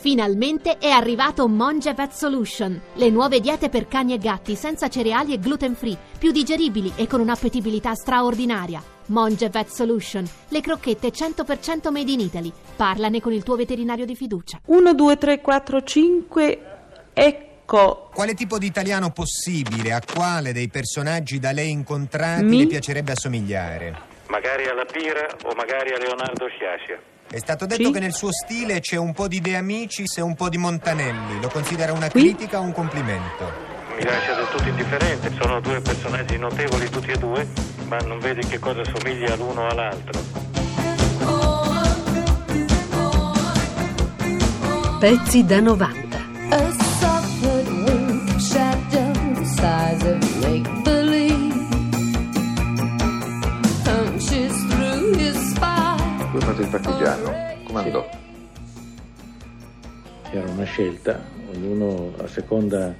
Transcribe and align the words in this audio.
Finalmente 0.00 0.78
è 0.78 0.90
arrivato 0.90 1.48
Monge 1.48 1.92
Vet 1.92 2.12
Solution, 2.12 2.80
le 2.94 3.10
nuove 3.10 3.40
diete 3.40 3.68
per 3.68 3.88
cani 3.88 4.14
e 4.14 4.18
gatti 4.18 4.54
senza 4.54 4.88
cereali 4.88 5.32
e 5.32 5.40
gluten 5.40 5.74
free, 5.74 5.98
più 6.16 6.30
digeribili 6.30 6.92
e 6.94 7.08
con 7.08 7.18
un'appetibilità 7.18 7.94
straordinaria. 7.94 8.80
Monge 9.06 9.48
Vet 9.48 9.66
Solution, 9.66 10.24
le 10.50 10.60
crocchette 10.60 11.08
100% 11.08 11.90
made 11.90 12.12
in 12.12 12.20
Italy. 12.20 12.52
Parlane 12.76 13.20
con 13.20 13.32
il 13.32 13.42
tuo 13.42 13.56
veterinario 13.56 14.04
di 14.04 14.14
fiducia. 14.14 14.60
1, 14.66 14.94
2, 14.94 15.16
3, 15.18 15.40
4, 15.40 15.82
5, 15.82 16.60
ecco. 17.12 18.08
Quale 18.14 18.34
tipo 18.34 18.56
di 18.56 18.66
italiano 18.66 19.10
possibile, 19.10 19.92
a 19.92 20.00
quale 20.00 20.52
dei 20.52 20.68
personaggi 20.68 21.40
da 21.40 21.50
lei 21.50 21.70
incontrati 21.70 22.44
Mi? 22.44 22.58
le 22.58 22.66
piacerebbe 22.68 23.12
assomigliare? 23.12 23.98
Magari 24.28 24.68
alla 24.68 24.84
Pira 24.84 25.26
o 25.42 25.54
magari 25.56 25.92
a 25.92 25.98
Leonardo 25.98 26.46
Sciascia. 26.46 27.16
È 27.30 27.38
stato 27.38 27.66
detto 27.66 27.84
Sì. 27.84 27.90
che 27.92 28.00
nel 28.00 28.14
suo 28.14 28.32
stile 28.32 28.80
c'è 28.80 28.96
un 28.96 29.12
po' 29.12 29.28
di 29.28 29.40
De 29.40 29.54
Amicis 29.56 30.16
e 30.16 30.22
un 30.22 30.34
po' 30.34 30.48
di 30.48 30.56
Montanelli. 30.56 31.40
Lo 31.40 31.48
considera 31.48 31.92
una 31.92 32.08
Qui? 32.08 32.22
critica 32.22 32.58
o 32.58 32.62
un 32.62 32.72
complimento? 32.72 33.66
Mi 33.96 34.04
lascia 34.04 34.34
del 34.34 34.48
tutto 34.48 34.68
indifferente, 34.68 35.30
sono 35.38 35.60
due 35.60 35.80
personaggi 35.80 36.38
notevoli 36.38 36.88
tutti 36.88 37.10
e 37.10 37.18
due, 37.18 37.46
ma 37.86 37.98
non 37.98 38.18
vedi 38.20 38.46
che 38.46 38.58
cosa 38.58 38.82
somiglia 38.84 39.34
l'uno 39.36 39.66
all'altro. 39.68 40.20
Pezzi 45.00 45.44
da 45.44 45.60
90. 45.60 46.16
Partigiano, 57.08 57.32
come 57.64 57.80
andò? 57.80 58.08
Era 60.30 60.50
una 60.50 60.64
scelta, 60.64 61.18
ognuno 61.54 62.12
a 62.18 62.26
seconda 62.26 62.94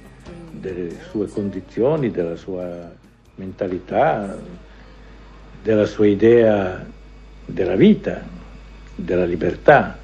delle 0.51 0.99
sue 1.09 1.27
condizioni, 1.27 2.09
della 2.09 2.35
sua 2.35 2.91
mentalità, 3.35 4.35
della 5.61 5.85
sua 5.85 6.07
idea 6.07 6.85
della 7.45 7.75
vita, 7.75 8.21
della 8.95 9.25
libertà. 9.25 9.97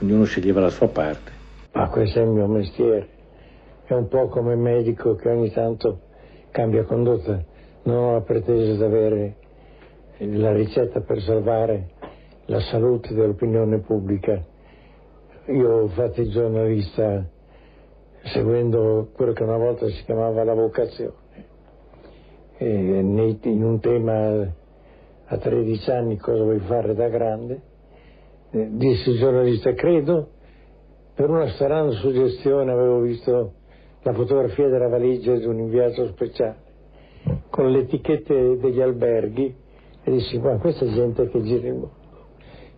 Ognuno 0.00 0.24
sceglieva 0.24 0.60
la 0.60 0.70
sua 0.70 0.88
parte. 0.88 1.32
Ma 1.72 1.88
questo 1.88 2.20
è 2.20 2.22
il 2.22 2.28
mio 2.28 2.46
mestiere. 2.46 3.08
È 3.84 3.94
un 3.94 4.06
po' 4.06 4.28
come 4.28 4.52
il 4.52 4.58
medico 4.58 5.16
che 5.16 5.28
ogni 5.28 5.50
tanto 5.50 6.02
cambia 6.52 6.84
condotta. 6.84 7.42
Non 7.82 7.96
ho 7.96 8.12
la 8.12 8.20
pretesa 8.20 8.76
di 8.76 8.82
avere 8.82 9.36
la 10.18 10.52
ricetta 10.52 11.00
per 11.00 11.20
salvare 11.22 11.90
la 12.46 12.60
salute 12.60 13.14
dell'opinione 13.14 13.78
pubblica. 13.80 14.44
Io 15.46 15.70
ho 15.70 15.88
fatto 15.88 16.20
il 16.20 16.30
giornalista 16.30 17.24
seguendo 18.24 19.10
quello 19.14 19.32
che 19.32 19.42
una 19.42 19.56
volta 19.56 19.88
si 19.88 20.04
chiamava 20.04 20.44
la 20.44 20.54
vocazione. 20.54 21.26
Nei- 22.58 23.38
in 23.42 23.62
un 23.62 23.78
tema 23.80 24.52
a 25.26 25.36
13 25.36 25.90
anni 25.90 26.16
cosa 26.16 26.42
vuoi 26.42 26.58
fare 26.60 26.94
da 26.94 27.08
grande? 27.08 27.60
Eh, 28.50 28.68
disse 28.72 29.10
il 29.10 29.18
giornalista, 29.18 29.72
credo 29.74 30.30
per 31.14 31.28
una 31.30 31.48
strana 31.48 31.90
suggestione 31.92 32.72
avevo 32.72 33.00
visto 33.00 33.52
la 34.02 34.12
fotografia 34.12 34.68
della 34.68 34.88
valigia 34.88 35.36
di 35.36 35.44
un 35.44 35.58
inviato 35.58 36.06
speciale 36.08 36.66
con 37.50 37.70
le 37.70 37.80
etichette 37.80 38.56
degli 38.58 38.80
alberghi 38.80 39.54
e 40.08 40.10
dissi, 40.10 40.38
ma 40.38 40.56
questa 40.56 40.86
gente 40.86 41.28
che 41.28 41.42
gira 41.42 41.68
il 41.68 41.74
mondo. 41.74 41.92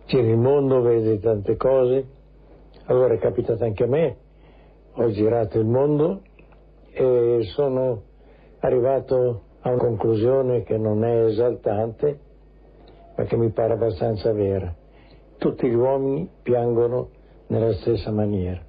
Gira 0.05 0.27
il 0.27 0.37
mondo, 0.37 0.81
vede 0.81 1.19
tante 1.19 1.55
cose. 1.55 2.05
Allora 2.85 3.13
è 3.13 3.19
capitato 3.19 3.63
anche 3.63 3.83
a 3.83 3.87
me, 3.87 4.17
ho 4.93 5.09
girato 5.11 5.57
il 5.59 5.65
mondo 5.65 6.21
e 6.91 7.39
sono 7.53 8.03
arrivato 8.59 9.43
a 9.61 9.69
una 9.69 9.77
conclusione 9.77 10.63
che 10.63 10.77
non 10.77 11.05
è 11.05 11.25
esaltante, 11.25 12.19
ma 13.15 13.23
che 13.23 13.37
mi 13.37 13.49
pare 13.51 13.73
abbastanza 13.73 14.33
vera. 14.33 14.75
Tutti 15.37 15.69
gli 15.69 15.73
uomini 15.73 16.29
piangono 16.41 17.09
nella 17.47 17.73
stessa 17.75 18.11
maniera. 18.11 18.61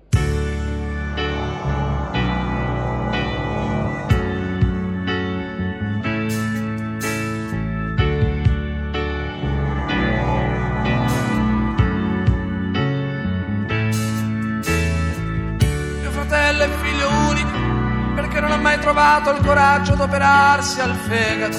Trovato 18.83 19.31
il 19.31 19.45
coraggio 19.45 19.95
d'operarsi 19.95 20.81
al 20.81 20.95
fegato 21.07 21.57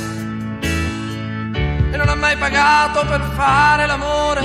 e 1.90 1.96
non 1.96 2.10
ha 2.10 2.16
mai 2.16 2.36
pagato 2.36 3.06
per 3.06 3.22
fare 3.34 3.86
l'amore 3.86 4.42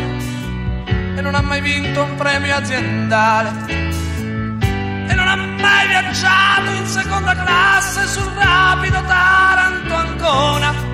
e 0.86 1.20
non 1.20 1.34
ha 1.34 1.42
mai 1.42 1.60
vinto 1.60 2.04
un 2.04 2.14
premio 2.14 2.54
aziendale 2.54 3.50
e 3.66 5.14
non 5.14 5.26
ha 5.26 5.34
mai 5.34 5.88
viaggiato 5.88 6.70
in 6.70 6.86
seconda 6.86 7.34
classe 7.34 8.06
sul 8.06 8.30
rapido 8.36 9.02
Taranto-Ancona. 9.02 10.70
e 10.70 10.87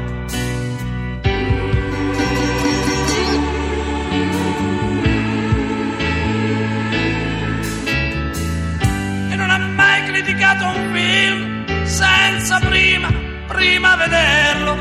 senza 12.44 12.66
prima, 12.66 13.10
prima 13.46 13.96
vederlo. 13.96 14.74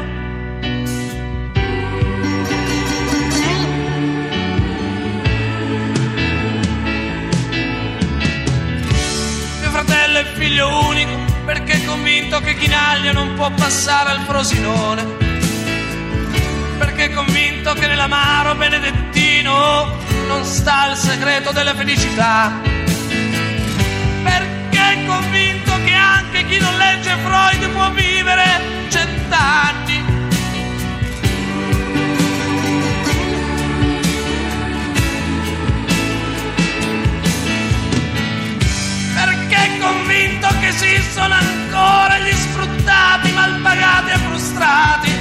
Mio 9.62 9.70
fratello 9.70 10.20
è 10.20 10.26
figlio 10.34 10.88
unico 10.88 11.12
perché 11.46 11.72
è 11.72 11.86
convinto 11.86 12.42
che 12.42 12.54
Chinaglia 12.56 13.14
non 13.14 13.34
può 13.36 13.50
passare 13.52 14.10
al 14.10 14.20
Frosinone. 14.26 15.06
Perché 16.80 17.06
è 17.06 17.14
convinto 17.14 17.74
che 17.76 17.88
nell'amaro 17.88 18.56
benedettino 18.56 20.00
non 20.28 20.44
sta 20.44 20.92
il 20.92 20.98
segreto 20.98 21.54
della 21.54 21.74
felicità 21.74 22.60
perché 24.24 24.80
è 24.80 25.06
convinto 25.06 25.63
anche 26.14 26.46
chi 26.46 26.60
non 26.60 26.76
legge 26.78 27.16
Freud 27.24 27.70
può 27.70 27.90
vivere 27.92 28.44
cent'anni. 28.90 30.04
Perché 39.16 39.78
convinto 39.80 40.48
che 40.60 40.68
esistono 40.68 41.34
ancora 41.34 42.18
gli 42.20 42.32
sfruttati, 42.32 43.32
malpagati 43.32 44.12
e 44.12 44.18
frustrati. 44.18 45.13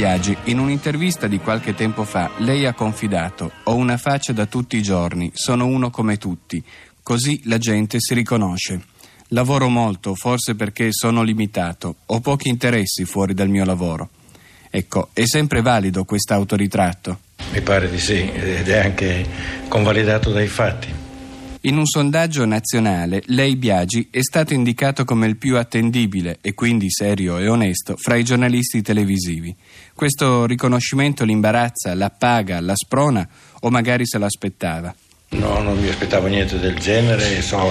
Biagi, 0.00 0.34
in 0.44 0.58
un'intervista 0.58 1.26
di 1.26 1.38
qualche 1.40 1.74
tempo 1.74 2.04
fa, 2.04 2.30
lei 2.38 2.64
ha 2.64 2.72
confidato: 2.72 3.52
Ho 3.64 3.74
una 3.74 3.98
faccia 3.98 4.32
da 4.32 4.46
tutti 4.46 4.78
i 4.78 4.82
giorni, 4.82 5.30
sono 5.34 5.66
uno 5.66 5.90
come 5.90 6.16
tutti, 6.16 6.64
così 7.02 7.42
la 7.44 7.58
gente 7.58 7.98
si 8.00 8.14
riconosce. 8.14 8.80
Lavoro 9.28 9.68
molto, 9.68 10.14
forse 10.14 10.54
perché 10.54 10.88
sono 10.90 11.22
limitato, 11.22 11.96
ho 12.06 12.20
pochi 12.20 12.48
interessi 12.48 13.04
fuori 13.04 13.34
dal 13.34 13.50
mio 13.50 13.66
lavoro. 13.66 14.08
Ecco, 14.70 15.10
è 15.12 15.26
sempre 15.26 15.60
valido 15.60 16.04
questo 16.04 16.32
autoritratto? 16.32 17.18
Mi 17.52 17.60
pare 17.60 17.90
di 17.90 17.98
sì, 17.98 18.26
ed 18.26 18.70
è 18.70 18.78
anche 18.78 19.26
convalidato 19.68 20.30
dai 20.30 20.48
fatti. 20.48 20.99
In 21.64 21.76
un 21.76 21.84
sondaggio 21.84 22.46
nazionale, 22.46 23.22
lei 23.26 23.54
Biagi 23.54 24.08
è 24.10 24.22
stato 24.22 24.54
indicato 24.54 25.04
come 25.04 25.26
il 25.26 25.36
più 25.36 25.58
attendibile 25.58 26.38
e 26.40 26.54
quindi 26.54 26.86
serio 26.88 27.36
e 27.36 27.48
onesto 27.48 27.96
fra 27.98 28.16
i 28.16 28.24
giornalisti 28.24 28.80
televisivi. 28.80 29.54
Questo 29.94 30.46
riconoscimento 30.46 31.22
l'imbarazza, 31.22 31.94
l'appaga, 31.94 32.62
la 32.62 32.74
sprona 32.74 33.28
o 33.60 33.68
magari 33.68 34.06
se 34.06 34.16
l'aspettava? 34.16 34.94
No, 35.32 35.60
non 35.60 35.78
mi 35.78 35.90
aspettavo 35.90 36.28
niente 36.28 36.58
del 36.58 36.78
genere, 36.78 37.42
so, 37.42 37.62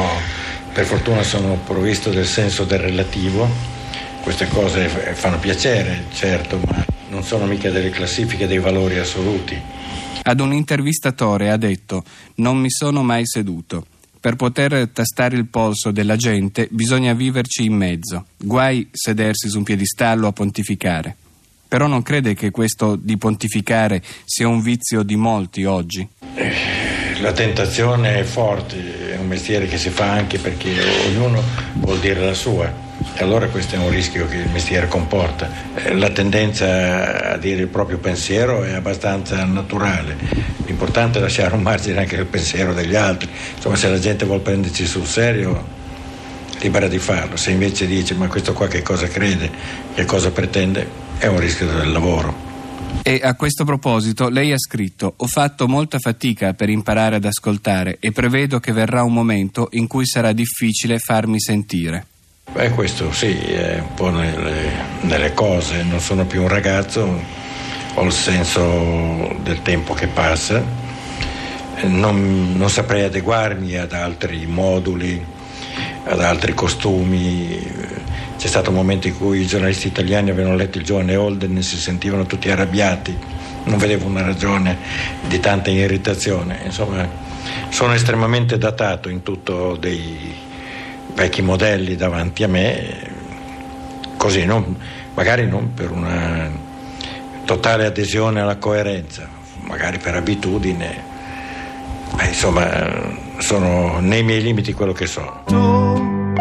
per 0.72 0.86
fortuna 0.86 1.24
sono 1.24 1.56
provvisto 1.66 2.12
del 2.12 2.28
senso 2.28 2.66
del 2.66 2.80
relativo. 2.80 3.50
Queste 4.22 4.48
cose 4.50 4.88
fanno 4.88 5.40
piacere, 5.40 6.04
certo, 6.14 6.60
ma 6.64 6.86
non 7.10 7.24
sono 7.24 7.48
mica 7.48 7.72
delle 7.72 7.90
classifiche 7.90 8.46
dei 8.46 8.60
valori 8.60 9.00
assoluti. 9.00 9.60
Ad 10.24 10.40
un 10.40 10.54
intervistatore 10.54 11.50
ha 11.50 11.58
detto: 11.58 12.04
Non 12.36 12.58
mi 12.58 12.70
sono 12.70 13.04
mai 13.04 13.26
seduto. 13.26 13.86
Per 14.20 14.36
poter 14.36 14.90
tastare 14.90 15.38
il 15.38 15.48
polso 15.48 15.92
della 15.92 16.18
gente 16.18 16.68
bisogna 16.72 17.14
viverci 17.14 17.64
in 17.64 17.74
mezzo. 17.74 18.26
Guai 18.38 18.90
sedersi 18.92 19.48
su 19.48 19.60
un 19.60 19.64
piedistallo 19.64 20.28
a 20.28 20.34
pontificare. 20.34 21.16
Però 21.70 21.88
non 21.88 22.02
crede 22.02 22.34
che 22.34 22.52
questo 22.52 22.96
di 22.96 23.16
pontificare 23.18 24.02
sia 24.26 24.48
un 24.48 24.62
vizio 24.62 25.04
di 25.04 25.16
molti 25.16 25.64
oggi? 25.66 26.06
La 27.22 27.32
tentazione 27.32 28.20
è 28.20 28.24
forte, 28.24 29.14
è 29.14 29.18
un 29.18 29.28
mestiere 29.28 29.68
che 29.68 29.78
si 29.78 29.90
fa 29.90 30.12
anche 30.12 30.38
perché 30.40 30.74
ognuno 31.08 31.42
vuol 31.76 32.00
dire 32.00 32.26
la 32.26 32.34
sua. 32.34 32.89
E 33.14 33.24
allora 33.24 33.48
questo 33.48 33.76
è 33.76 33.78
un 33.78 33.90
rischio 33.90 34.28
che 34.28 34.38
il 34.38 34.50
mestiere 34.50 34.88
comporta. 34.88 35.50
Eh, 35.76 35.96
La 35.96 36.10
tendenza 36.10 37.34
a 37.34 37.38
dire 37.38 37.62
il 37.62 37.68
proprio 37.68 37.98
pensiero 37.98 38.64
è 38.64 38.74
abbastanza 38.74 39.44
naturale. 39.46 40.18
L'importante 40.66 41.20
è 41.20 41.22
lasciare 41.22 41.56
un 41.56 41.62
margine 41.62 42.00
anche 42.00 42.18
al 42.18 42.26
pensiero 42.26 42.74
degli 42.74 42.96
altri. 42.96 43.30
Insomma, 43.56 43.76
se 43.76 43.90
la 43.90 44.00
gente 44.00 44.26
vuole 44.26 44.42
prenderci 44.42 44.86
sul 44.86 45.06
serio, 45.06 45.78
libera 46.62 46.88
di 46.88 47.00
farlo. 47.00 47.38
Se 47.38 47.52
invece 47.52 47.88
dice 47.88 48.14
ma 48.14 48.28
questo 48.28 48.54
qua 48.54 48.68
che 48.68 48.82
cosa 48.82 49.08
crede, 49.08 49.50
che 49.94 50.06
cosa 50.06 50.32
pretende, 50.32 50.88
è 51.18 51.28
un 51.28 51.40
rischio 51.40 51.68
del 51.68 51.92
lavoro. 51.92 52.48
E 53.04 53.20
a 53.24 53.36
questo 53.36 53.66
proposito 53.66 54.30
lei 54.30 54.52
ha 54.52 54.58
scritto 54.58 55.14
Ho 55.18 55.28
fatto 55.28 55.68
molta 55.68 56.00
fatica 56.00 56.54
per 56.54 56.70
imparare 56.70 57.16
ad 57.16 57.26
ascoltare 57.26 57.98
e 58.00 58.12
prevedo 58.12 58.60
che 58.60 58.72
verrà 58.72 59.04
un 59.04 59.14
momento 59.14 59.70
in 59.72 59.88
cui 59.88 60.06
sarà 60.06 60.32
difficile 60.32 61.00
farmi 61.00 61.40
sentire. 61.40 62.06
Beh, 62.52 62.72
questo 62.72 63.12
sì, 63.12 63.38
è 63.38 63.78
un 63.80 63.94
po' 63.94 64.10
nelle, 64.10 64.72
nelle 65.02 65.34
cose. 65.36 65.84
Non 65.84 66.00
sono 66.00 66.26
più 66.26 66.42
un 66.42 66.48
ragazzo, 66.48 67.22
ho 67.94 68.04
il 68.04 68.12
senso 68.12 69.36
del 69.44 69.62
tempo 69.62 69.94
che 69.94 70.08
passa. 70.08 70.64
Non, 71.84 72.54
non 72.58 72.70
saprei 72.70 73.04
adeguarmi 73.04 73.78
ad 73.78 73.94
altri 73.94 74.48
moduli, 74.48 75.24
ad 76.06 76.20
altri 76.22 76.56
costumi. 76.56 77.62
C'è 78.38 78.48
stato 78.48 78.72
un 78.72 78.78
momento 78.78 79.08
in 79.08 79.16
cui 79.16 79.42
i 79.42 79.48
giornalisti 79.48 79.88
italiani 79.88 80.32
avevano 80.32 80.56
letto 80.56 80.80
il 80.80 80.84
giovane 80.84 81.16
Holden 81.16 81.56
e 81.56 81.62
si 81.62 81.78
sentivano 81.78 82.26
tutti 82.26 82.50
arrabbiati. 82.50 83.16
Non 83.66 83.78
vedevo 83.78 84.08
una 84.08 84.24
ragione 84.24 84.76
di 85.28 85.40
tanta 85.40 85.70
irritazione. 85.70 86.62
Insomma, 86.66 87.08
sono 87.70 87.94
estremamente 87.94 88.58
datato 88.58 89.08
in 89.08 89.22
tutto 89.22 89.76
dei 89.76 90.48
vecchi 91.20 91.42
modelli 91.42 91.98
davanti 91.98 92.44
a 92.44 92.48
me, 92.48 93.12
così, 94.16 94.46
non, 94.46 94.74
magari 95.16 95.46
non 95.46 95.74
per 95.74 95.92
una 95.92 96.50
totale 97.44 97.86
adesione 97.86 98.40
alla 98.40 98.56
coerenza, 98.56 99.28
magari 99.64 99.98
per 99.98 100.16
abitudine, 100.16 101.04
ma 102.16 102.26
insomma 102.26 102.66
sono 103.40 104.00
nei 104.00 104.24
miei 104.24 104.42
limiti 104.42 104.72
quello 104.72 104.94
che 104.94 105.08
sono. 105.08 105.44
Tu, 105.46 106.34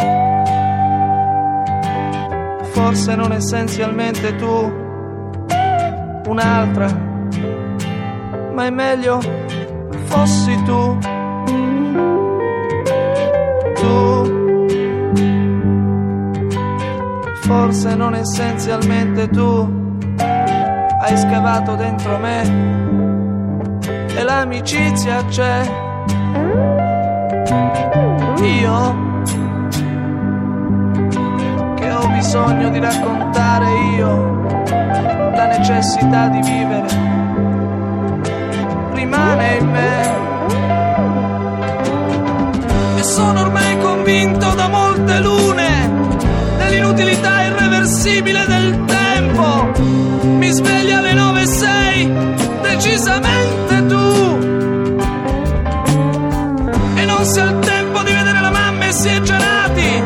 forse 2.70 3.16
non 3.16 3.32
essenzialmente 3.32 4.36
tu, 4.36 4.72
un'altra, 6.26 6.86
ma 8.52 8.64
è 8.64 8.70
meglio 8.70 9.20
fossi 10.04 10.56
tu. 10.62 10.98
Tu, 13.74 14.17
forse 17.48 17.94
non 17.94 18.14
essenzialmente 18.14 19.26
tu, 19.30 19.66
hai 20.18 21.16
scavato 21.16 21.76
dentro 21.76 22.18
me 22.18 22.42
e 24.14 24.22
l'amicizia 24.22 25.24
c'è. 25.24 25.86
Io 28.42 29.22
che 31.74 31.90
ho 31.90 32.06
bisogno 32.08 32.68
di 32.68 32.80
raccontare 32.80 33.66
io 33.96 34.42
la 35.34 35.46
necessità 35.46 36.28
di 36.28 36.40
vivere 36.42 36.86
rimane 38.92 39.56
in 39.56 39.70
me 39.70 40.16
e 42.98 43.02
sono 43.02 43.40
ormai 43.40 43.78
convinto 43.78 44.54
da 44.54 44.68
molte 44.68 45.18
lune 45.20 45.68
dell'inutilità 46.58 47.37
irreversibile 47.98 48.44
del 48.46 48.84
tempo. 48.84 49.72
Mi 50.22 50.50
svegli 50.50 50.92
alle 50.92 51.12
9 51.14 51.42
e 51.42 51.46
6 51.46 52.12
decisamente 52.62 53.86
tu. 53.86 54.38
E 56.94 57.04
non 57.04 57.24
si 57.24 57.40
ha 57.40 57.44
il 57.44 57.58
tempo 57.58 58.02
di 58.02 58.12
vedere 58.12 58.40
la 58.40 58.50
mamma 58.50 58.86
e 58.86 58.92
si 58.92 59.08
è 59.08 59.20
gelati 59.20 60.02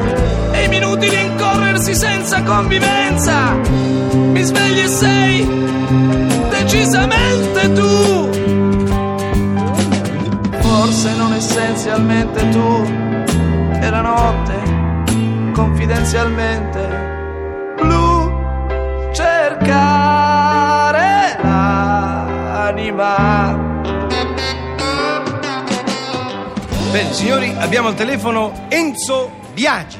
e 0.52 0.64
i 0.64 0.68
minuti 0.68 1.08
di 1.08 1.20
incorrersi 1.20 1.94
senza 1.94 2.42
convivenza. 2.42 3.52
Mi 3.52 4.42
svegli 4.42 4.78
e 4.78 4.88
sei 4.88 5.46
decisamente 6.48 7.72
tu. 7.72 8.30
Forse 10.60 11.14
non 11.16 11.34
essenzialmente 11.34 12.48
tu. 12.48 12.84
E 13.80 13.90
la 13.90 14.00
notte 14.00 14.80
confidenzialmente 15.52 17.01
cercare 19.62 21.38
l'anima 21.40 22.90
Bene, 26.90 27.12
signori, 27.12 27.54
abbiamo 27.56 27.88
al 27.88 27.94
telefono 27.94 28.66
Enzo 28.68 29.30
Biagi. 29.54 29.98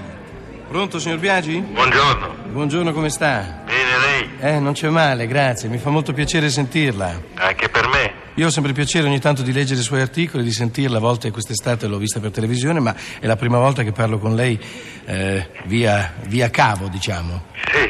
Pronto, 0.68 0.98
signor 0.98 1.18
Biagi? 1.18 1.58
Buongiorno. 1.60 2.34
Buongiorno, 2.50 2.92
come 2.92 3.08
sta? 3.08 3.62
Bene 3.64 3.98
lei? 3.98 4.28
Eh, 4.40 4.58
non 4.58 4.74
c'è 4.74 4.90
male, 4.90 5.26
grazie. 5.26 5.70
Mi 5.70 5.78
fa 5.78 5.88
molto 5.88 6.12
piacere 6.12 6.50
sentirla. 6.50 7.18
Anche 7.34 7.70
per 7.70 7.88
me. 7.88 8.12
Io 8.34 8.46
ho 8.46 8.50
sempre 8.50 8.74
piacere 8.74 9.06
ogni 9.06 9.20
tanto 9.20 9.40
di 9.42 9.52
leggere 9.52 9.80
i 9.80 9.82
suoi 9.82 10.02
articoli, 10.02 10.42
di 10.42 10.52
sentirla. 10.52 10.98
A 10.98 11.00
volte 11.00 11.30
quest'estate 11.30 11.86
l'ho 11.86 11.96
vista 11.96 12.20
per 12.20 12.30
televisione, 12.30 12.78
ma 12.80 12.94
è 13.20 13.26
la 13.26 13.36
prima 13.36 13.58
volta 13.58 13.82
che 13.82 13.92
parlo 13.92 14.18
con 14.18 14.34
lei 14.34 14.58
eh, 15.06 15.48
via, 15.64 16.12
via 16.26 16.50
cavo, 16.50 16.88
diciamo. 16.88 17.44
Sì. 17.72 17.81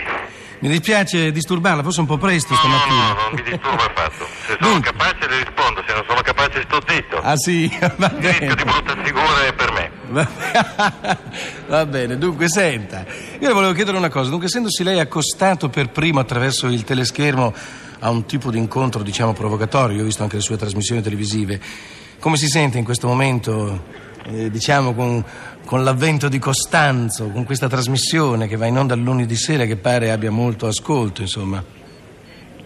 Mi 0.63 0.69
dispiace 0.69 1.33
disturbarla, 1.33 1.83
forse 1.83 1.99
un 2.01 2.07
po' 2.07 2.19
presto 2.19 2.53
No, 2.55 2.59
stamattina. 2.61 3.09
no, 3.09 3.15
non 3.15 3.33
mi 3.35 3.43
disturba 3.43 3.85
affatto. 3.85 4.27
Se 4.47 4.57
sono 4.61 4.79
capace 4.81 5.29
le 5.29 5.37
rispondo, 5.43 5.83
se 5.85 5.93
non 5.93 6.05
sono 6.07 6.21
capace 6.23 6.63
sto 6.63 6.81
zitto. 6.87 7.17
Ah 7.21 7.37
sì, 7.37 7.67
va 7.97 8.13
Il 8.17 8.23
rischio 8.25 8.39
bene. 8.47 8.55
di 8.55 8.63
brutta 8.63 8.97
figura 9.03 9.45
è 9.45 9.53
per 9.55 9.73
me. 9.73 9.91
Va, 10.13 10.29
va 11.67 11.87
bene, 11.87 12.17
dunque 12.17 12.49
senta, 12.49 13.05
io 13.41 13.49
le 13.49 13.53
volevo 13.55 13.73
chiedere 13.73 13.97
una 13.97 14.09
cosa, 14.11 14.29
dunque 14.31 14.47
essendosi 14.47 14.85
lei 14.85 15.01
accostato 15.01 15.69
per 15.69 15.89
primo 15.91 16.21
attraverso 16.21 16.67
il 16.69 16.85
teleschermo 16.85 17.53
a 18.01 18.11
un 18.11 18.25
tipo 18.27 18.51
di 18.51 18.59
incontro 18.59 19.03
diciamo 19.03 19.33
provocatorio, 19.33 19.97
io 19.97 20.03
ho 20.03 20.07
visto 20.07 20.23
anche 20.23 20.37
le 20.37 20.43
sue 20.43 20.57
trasmissioni 20.59 21.01
televisive, 21.03 21.61
come 22.21 22.37
si 22.37 22.47
sente 22.47 22.79
in 22.79 22.85
questo 22.85 23.09
momento, 23.09 23.85
eh, 24.27 24.51
diciamo 24.51 24.95
con, 24.95 25.25
con 25.65 25.85
l'avvento 25.85 26.29
di 26.29 26.39
Costanzo, 26.39 27.29
con 27.29 27.45
questa 27.45 27.69
trasmissione 27.69 28.49
che 28.49 28.57
va 28.57 28.67
in 28.67 28.79
onda 28.79 28.95
il 28.95 29.03
lunedì 29.03 29.37
sera 29.37 29.65
che 29.65 29.77
pare 29.77 30.11
abbia 30.11 30.31
molto 30.31 30.67
ascolto, 30.67 31.23
insomma? 31.23 31.63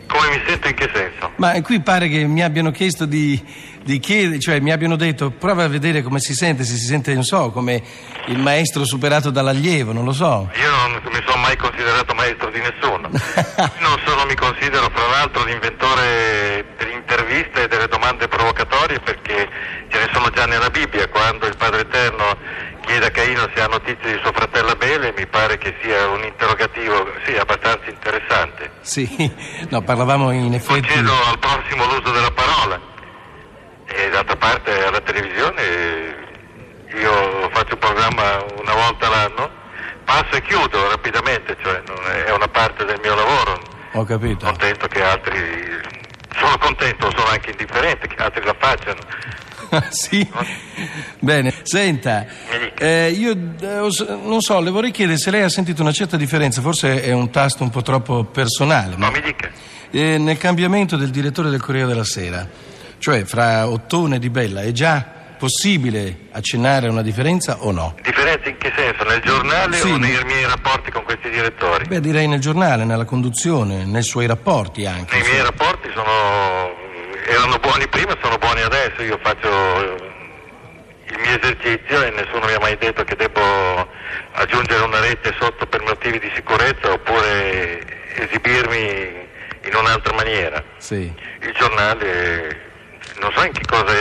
Come 0.07 0.29
mi 0.29 0.43
sento 0.47 0.69
in 0.69 0.75
che 0.75 0.91
senso? 0.95 1.33
Ma 1.37 1.61
qui 1.63 1.81
pare 1.81 2.09
che 2.09 2.25
mi 2.25 2.43
abbiano 2.43 2.71
chiesto 2.71 3.07
di, 3.07 3.43
di 3.83 3.99
chiedere, 3.99 4.39
cioè 4.39 4.61
mi 4.61 4.71
abbiano 4.71 4.97
detto 4.97 5.31
prova 5.31 5.65
a 5.65 5.69
vedere 5.69 6.03
come 6.03 6.21
si 6.21 6.35
sente, 6.35 6.65
se 6.65 6.77
si 6.77 6.87
sente, 6.87 7.13
non 7.13 7.25
so, 7.25 7.51
come 7.51 7.83
il 8.27 8.39
maestro 8.39 8.85
superato 8.85 9.31
dall'allievo, 9.31 9.93
non 9.93 10.05
lo 10.05 10.13
so. 10.13 10.49
Io 10.55 10.71
non 10.71 11.01
mi 11.13 11.23
sono 11.27 11.41
mai 11.41 11.57
considerato 11.57 12.15
maestro 12.15 12.51
di 12.51 12.61
nessuno. 12.61 13.09
non 13.11 14.01
solo 14.05 14.27
mi 14.27 14.35
considero, 14.35 14.89
fra 14.93 15.07
l'altro, 15.09 15.45
l'inventore 15.45 16.65
delle 16.79 16.93
interviste 17.07 17.63
e 17.63 17.69
delle 17.69 17.87
domande 17.87 18.27
provocatorie 18.27 18.99
perché 18.99 19.49
ce 19.89 19.99
ne 19.99 20.09
sono 20.13 20.29
già 20.31 20.45
nella 20.47 20.69
Bibbia. 20.71 21.09
Quando 21.09 21.47
il 21.47 21.57
Padre 21.57 21.81
Eterno 21.83 22.37
chiede 22.85 23.07
a 23.07 23.11
Caino 23.11 23.49
se 23.55 23.63
ha 23.63 23.67
notizie 23.69 24.13
di 24.13 24.19
suo 24.21 24.33
fratello 24.33 24.71
Abele, 24.71 25.15
mi 25.17 25.27
pare 25.27 25.57
che 25.57 25.77
sia 25.81 26.09
un 26.09 26.25
interrogativo, 26.25 27.07
sì, 27.25 27.37
abbastanza 27.37 27.89
interessante. 27.89 28.71
Sì, 28.81 29.33
no, 29.71 29.83
parlavamo 29.83 30.33
in 30.33 30.55
effetti. 30.55 30.81
Concedo 30.81 31.13
al 31.13 31.39
prossimo 31.39 31.85
l'uso 31.87 32.11
della 32.11 32.33
parola. 32.33 32.81
E 33.89 34.11
d'altra 34.11 34.37
parte 34.37 34.85
alla 34.85 35.01
televisione 35.01 36.25
io 36.89 37.49
faccio 37.53 37.75
un 37.75 37.79
programma 37.79 38.45
una 38.61 38.75
volta 38.75 39.09
l'anno, 39.09 39.51
passo 40.05 40.35
e 40.35 40.43
chiudo 40.43 40.91
rapidamente, 40.91 41.57
cioè 41.63 41.83
non 41.87 41.99
è 42.11 42.25
è 42.25 42.33
una 42.33 42.49
parte 42.49 42.85
del 42.85 42.99
mio 43.01 43.15
lavoro. 43.15 43.61
Ho 43.93 44.05
capito. 44.05 44.45
Contento 44.45 44.89
che 44.89 45.03
altri 45.03 45.95
sono 46.47 46.59
contento, 46.59 47.11
sono 47.11 47.29
anche 47.29 47.51
indifferente 47.51 48.07
che 48.07 48.23
altri 48.23 48.45
la 48.45 48.55
facciano. 48.57 49.01
sì, 49.91 50.27
bene. 51.19 51.53
Senta, 51.63 52.25
eh, 52.79 53.11
io 53.11 53.33
eh, 53.33 54.17
non 54.23 54.41
so, 54.41 54.61
le 54.61 54.71
vorrei 54.71 54.93
chiedere 54.93 55.19
se 55.19 55.31
lei 55.33 55.43
ha 55.43 55.49
sentito 55.49 55.83
una 55.83 55.93
certa 55.93 56.17
differenza, 56.17 56.61
forse 56.61 57.03
è 57.03 57.13
un 57.13 57.31
tasto 57.31 57.65
un 57.65 57.71
po' 57.71 57.83
troppo 57.83 58.25
personale, 58.25 58.97
ma 58.97 59.11
mi 59.11 59.21
dica. 59.21 59.51
eh, 59.91 60.19
nel 60.19 60.39
cambiamento 60.39 60.97
del 60.97 61.11
direttore 61.11 61.51
del 61.51 61.61
Corriere 61.61 61.89
della 61.89 62.05
Sera, 62.05 62.49
cioè 62.99 63.25
fra 63.25 63.69
Ottone 63.69 64.17
e 64.17 64.19
Di 64.21 64.31
Bella, 64.31 64.63
è 64.63 64.71
già 64.71 65.15
possibile 65.39 66.29
accennare 66.33 66.87
a 66.87 66.91
una 66.91 67.03
differenza 67.03 67.59
o 67.63 67.71
no? 67.73 67.95
Differenza 68.03 68.49
in 68.49 68.57
che 68.59 68.73
senso? 68.77 69.05
Nel 69.05 69.21
giornale 69.21 69.77
Sì. 69.77 69.91
o 69.91 69.97
nei 69.97 70.19
miei 70.25 70.45
rapporti 70.47 70.91
con 70.91 71.05
questi 71.05 71.29
direttori? 71.31 71.87
Beh, 71.87 72.01
direi 72.01 72.27
nel 72.27 72.41
giornale, 72.41 72.85
nella 72.85 73.05
conduzione, 73.05 73.85
nei 73.85 74.03
suoi 74.03 74.27
rapporti 74.27 74.87
anche. 74.87 75.17
Nei 75.19 75.29
miei 75.29 75.43
rapporti 75.43 75.89
sono, 75.95 76.75
erano 77.27 77.59
buoni 77.59 77.87
prima, 77.89 78.17
sono 78.23 78.37
buoni 78.39 78.63
adesso, 78.63 79.03
io 79.03 79.19
faccio 79.23 79.49
eh, 79.49 80.15
il 81.09 81.19
mio 81.21 81.39
esercizio 81.41 82.03
e 82.03 82.11
nessuno 82.11 82.47
mi 82.47 82.53
ha 82.55 82.59
mai 82.61 82.77
detto 82.79 83.05
che 83.05 83.15
devo 83.17 83.89
aggiungere 84.33 84.83
una 84.85 85.01
rete 85.01 85.35
sotto 85.39 85.67
per 85.67 85.83
motivi 85.83 86.19
di 86.19 86.31
sicurezza 86.35 86.93
oppure 86.93 87.81
esibirmi 88.17 89.25
in 89.67 89.75
un'altra 89.75 90.13
maniera. 90.15 90.63
Sì. 90.79 91.13
Il 91.43 91.53
giornale, 91.59 92.61
non 93.21 93.31
so 93.35 93.45
in 93.45 93.53
che 93.53 93.63
cosa, 93.67 93.93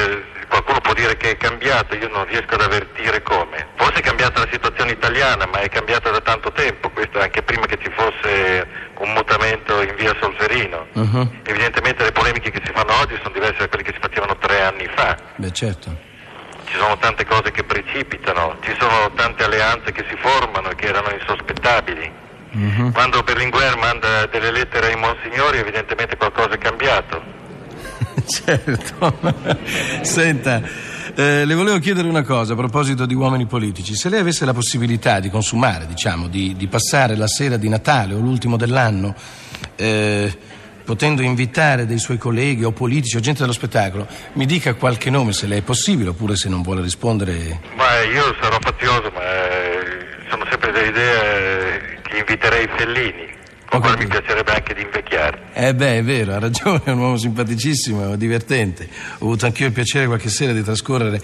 qualcuno 0.55 0.79
può 0.79 0.93
dire 0.93 1.17
che 1.17 1.31
è 1.31 1.37
cambiato, 1.37 1.95
io 1.95 2.07
non 2.07 2.25
riesco 2.25 2.53
ad 2.53 2.61
avvertire 2.61 3.21
come. 3.21 3.67
Forse 3.75 3.99
è 3.99 4.01
cambiata 4.01 4.39
la 4.39 4.47
situazione 4.49 4.91
italiana, 4.91 5.45
ma 5.47 5.59
è 5.59 5.67
cambiata 5.67 6.11
da 6.11 6.21
tanto 6.21 6.51
tempo, 6.53 6.89
questo 6.91 7.19
anche 7.19 7.41
prima 7.41 7.65
che 7.65 7.77
ci 7.81 7.91
fosse 7.93 8.65
un 8.99 9.11
mutamento 9.11 9.81
in 9.81 9.93
via 9.97 10.15
Solferino. 10.19 10.87
Mhm. 10.93 11.41
Evidentemente 11.43 12.03
le 12.03 12.11
polemiche 12.13 12.51
che 12.51 12.61
si 12.63 12.71
fanno 12.71 12.93
oggi 13.01 13.17
sono 13.21 13.33
diverse 13.33 13.59
da 13.59 13.67
quelle 13.67 13.83
che 13.83 13.91
si 13.93 13.99
facevano 13.99 14.37
tre 14.37 14.61
anni 14.61 14.87
fa. 14.95 15.17
Beh, 15.35 15.51
certo. 15.51 15.93
Ci 16.63 16.77
sono 16.77 16.97
tante 16.97 17.25
cose 17.25 17.51
che 17.51 17.63
precipitano, 17.63 18.55
ci 18.61 18.73
sono 18.79 19.11
tante 19.13 19.43
alleanze 19.43 19.91
che 19.91 20.05
si 20.07 20.15
formano 20.15 20.69
e 20.69 20.75
che 20.75 20.87
erano 20.87 21.09
insospettabili. 21.09 22.11
Mhm. 22.51 22.93
Quando 22.93 23.21
Berlinguer 23.23 23.75
manda 23.75 24.25
delle 24.27 24.51
lettere 24.51 24.87
ai 24.87 24.95
monsignori 24.95 25.57
evidentemente 25.57 26.15
qualcosa 26.15 26.53
è 26.53 26.57
cambiato. 26.57 27.34
certo. 28.25 29.17
Senta, 30.01 30.61
eh, 31.15 31.45
le 31.45 31.53
volevo 31.53 31.79
chiedere 31.79 32.07
una 32.07 32.23
cosa 32.23 32.53
a 32.53 32.55
proposito 32.55 33.05
di 33.05 33.13
uomini 33.13 33.45
politici. 33.45 33.95
Se 33.95 34.09
lei 34.09 34.19
avesse 34.19 34.45
la 34.45 34.53
possibilità 34.53 35.19
di 35.19 35.29
consumare, 35.29 35.87
diciamo, 35.87 36.27
di, 36.27 36.55
di 36.55 36.67
passare 36.67 37.15
la 37.15 37.27
sera 37.27 37.57
di 37.57 37.69
Natale 37.69 38.13
o 38.13 38.19
l'ultimo 38.19 38.57
dell'anno, 38.57 39.15
eh, 39.75 40.37
potendo 40.83 41.21
invitare 41.21 41.85
dei 41.85 41.97
suoi 41.99 42.17
colleghi 42.17 42.63
o 42.63 42.71
politici 42.71 43.17
o 43.17 43.19
gente 43.19 43.41
dello 43.41 43.53
spettacolo, 43.53 44.07
mi 44.33 44.45
dica 44.45 44.75
qualche 44.75 45.09
nome 45.09 45.33
se 45.33 45.47
le 45.47 45.57
è 45.57 45.61
possibile 45.61 46.09
oppure 46.09 46.35
se 46.35 46.47
non 46.47 46.61
vuole 46.61 46.81
rispondere. 46.81 47.59
Ma 47.75 48.01
io 48.03 48.35
sarò 48.39 48.57
fazioso, 48.61 49.09
ma 49.13 49.21
eh, 49.21 50.05
sono 50.29 50.45
sempre 50.49 50.71
dell'idea 50.71 51.21
eh, 51.21 51.99
che 52.03 52.17
inviterei 52.17 52.69
Fellini, 52.75 53.34
quale 53.69 53.97
mi 53.97 54.07
piacerebbe 54.07 54.51
anche 54.51 54.73
di 54.73 54.81
invecchiare. 54.81 55.39
Eh 55.53 55.73
beh, 55.73 55.97
è 55.97 56.03
vero, 56.03 56.33
ha 56.33 56.39
ragione, 56.39 56.81
è 56.85 56.91
un 56.91 56.99
uomo 56.99 57.17
simpaticissimo, 57.17 58.15
divertente. 58.17 58.87
Ho 59.19 59.25
avuto 59.25 59.45
anch'io 59.45 59.67
il 59.67 59.73
piacere 59.73 60.05
qualche 60.05 60.29
sera 60.29 60.53
di 60.53 60.63
trascorrere 60.63 61.21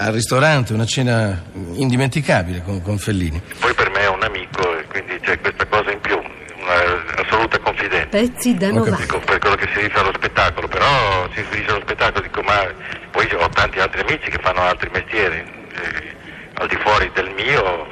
al 0.00 0.12
ristorante 0.12 0.72
una 0.72 0.86
cena 0.86 1.42
indimenticabile 1.74 2.62
con, 2.62 2.80
con 2.82 2.98
Fellini. 2.98 3.40
Poi 3.58 3.74
per 3.74 3.90
me 3.90 4.00
è 4.00 4.08
un 4.08 4.22
amico 4.22 4.78
e 4.78 4.84
quindi 4.84 5.18
c'è 5.20 5.40
questa 5.40 5.66
cosa 5.66 5.90
in 5.90 6.00
più, 6.00 6.16
una 6.16 7.22
assoluta 7.22 7.58
confidenza. 7.58 8.06
Pezzi 8.08 8.54
da 8.54 8.70
90. 8.70 8.96
Dico, 9.02 9.18
per 9.18 9.38
quello 9.38 9.56
che 9.56 9.66
si 9.66 9.80
riferisce 9.80 9.98
allo 9.98 10.12
spettacolo, 10.14 10.68
però 10.68 11.28
si 11.32 11.40
riferisce 11.40 11.70
allo 11.70 11.80
spettacolo, 11.82 12.22
dico 12.22 12.42
ma 12.42 12.66
poi 13.10 13.28
ho 13.34 13.48
tanti 13.48 13.80
altri 13.80 14.00
amici 14.02 14.30
che 14.30 14.38
fanno 14.40 14.60
altri 14.60 14.88
mestieri, 14.92 15.38
eh, 15.38 16.14
al 16.54 16.68
di 16.68 16.76
fuori 16.76 17.10
del 17.14 17.32
mio, 17.34 17.86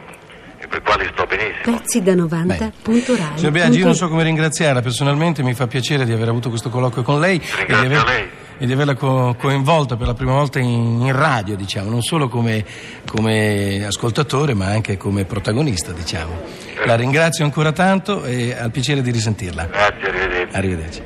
e 0.58 0.66
per 0.68 0.78
i 0.78 0.82
quali 0.82 1.08
sto 1.12 1.25
benissimo. 1.36 1.76
Pezzi 1.78 2.02
da 2.02 2.14
90. 2.14 2.72
Punto 2.82 3.16
Rai. 3.16 3.26
Signor 3.36 3.52
Biagi, 3.52 3.78
io 3.78 3.84
non 3.84 3.94
so 3.94 4.08
come 4.08 4.22
ringraziarla 4.24 4.80
personalmente, 4.82 5.42
mi 5.42 5.54
fa 5.54 5.66
piacere 5.66 6.04
di 6.04 6.12
aver 6.12 6.28
avuto 6.28 6.48
questo 6.48 6.68
colloquio 6.70 7.02
con 7.02 7.20
lei 7.20 7.36
e 7.36 7.40
di, 7.66 7.72
Ringrazio 7.74 8.04
lei. 8.06 8.28
e 8.58 8.66
di 8.66 8.72
averla 8.72 8.94
co- 8.94 9.34
coinvolta 9.38 9.96
per 9.96 10.06
la 10.06 10.14
prima 10.14 10.32
volta 10.32 10.58
in, 10.58 11.00
in 11.00 11.12
radio, 11.12 11.56
diciamo, 11.56 11.90
non 11.90 12.02
solo 12.02 12.28
come, 12.28 12.64
come 13.06 13.84
ascoltatore 13.86 14.54
ma 14.54 14.66
anche 14.66 14.96
come 14.96 15.24
protagonista, 15.24 15.92
diciamo. 15.92 16.40
La 16.84 16.94
ringrazio 16.94 17.44
ancora 17.44 17.72
tanto 17.72 18.24
e 18.24 18.54
al 18.56 18.70
piacere 18.70 19.02
di 19.02 19.10
risentirla. 19.10 19.66
Grazie, 19.66 20.08
arrivederci. 20.08 20.56
Arrivederci. 20.56 21.02